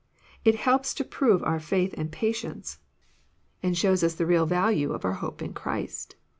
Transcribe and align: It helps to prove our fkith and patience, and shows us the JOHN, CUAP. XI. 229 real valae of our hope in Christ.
It 0.43 0.55
helps 0.55 0.95
to 0.95 1.03
prove 1.03 1.43
our 1.43 1.59
fkith 1.59 1.93
and 1.95 2.11
patience, 2.11 2.79
and 3.61 3.77
shows 3.77 4.03
us 4.03 4.15
the 4.15 4.23
JOHN, 4.23 4.47
CUAP. 4.47 4.47
XI. 4.47 4.47
229 4.47 4.73
real 4.79 4.91
valae 4.95 4.95
of 4.95 5.05
our 5.05 5.13
hope 5.13 5.43
in 5.43 5.53
Christ. 5.53 6.15